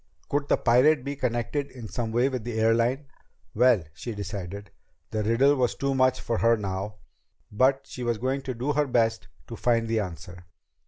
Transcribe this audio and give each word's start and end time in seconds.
Could 0.29 0.47
the 0.47 0.57
pirate 0.57 1.03
be 1.03 1.15
connected 1.15 1.69
in 1.69 1.87
some 1.87 2.11
way 2.11 2.27
with 2.27 2.43
the 2.43 2.59
airline? 2.59 3.05
Well, 3.53 3.83
she 3.93 4.15
decided, 4.15 4.71
the 5.11 5.21
riddle 5.21 5.55
was 5.55 5.75
too 5.75 5.93
much 5.93 6.19
for 6.21 6.39
her 6.39 6.57
now. 6.57 6.95
But 7.51 7.85
she 7.85 8.01
was 8.01 8.17
going 8.17 8.41
to 8.49 8.55
do 8.55 8.73
her 8.73 8.87
best 8.87 9.27
to 9.45 9.55
find 9.55 9.87
the 9.87 9.99
answer! 9.99 10.45